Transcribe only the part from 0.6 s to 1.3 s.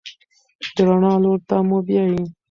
د رڼا